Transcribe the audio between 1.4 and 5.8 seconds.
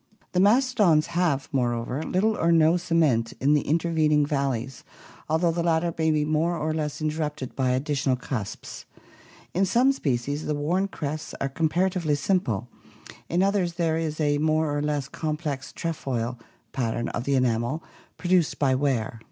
moreover, little or no cement in the intervening valleys, although the